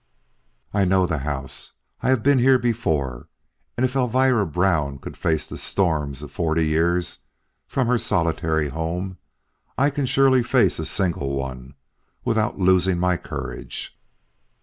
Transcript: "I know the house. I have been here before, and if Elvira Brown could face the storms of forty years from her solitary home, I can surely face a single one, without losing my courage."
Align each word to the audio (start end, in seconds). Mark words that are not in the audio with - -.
"I 0.73 0.83
know 0.83 1.05
the 1.05 1.19
house. 1.19 1.73
I 2.01 2.09
have 2.09 2.23
been 2.23 2.39
here 2.39 2.57
before, 2.57 3.29
and 3.77 3.85
if 3.85 3.95
Elvira 3.95 4.47
Brown 4.47 4.97
could 4.97 5.15
face 5.15 5.45
the 5.45 5.59
storms 5.59 6.23
of 6.23 6.31
forty 6.31 6.65
years 6.65 7.19
from 7.67 7.85
her 7.85 7.99
solitary 7.99 8.69
home, 8.69 9.19
I 9.77 9.91
can 9.91 10.07
surely 10.07 10.41
face 10.41 10.79
a 10.79 10.87
single 10.87 11.33
one, 11.35 11.75
without 12.25 12.57
losing 12.57 12.97
my 12.99 13.15
courage." 13.15 13.95